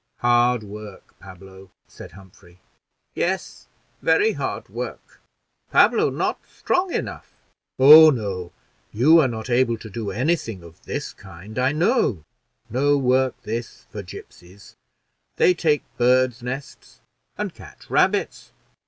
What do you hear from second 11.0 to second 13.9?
kind, I know. No work this